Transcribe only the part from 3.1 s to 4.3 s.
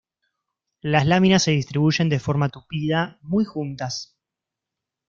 muy juntas.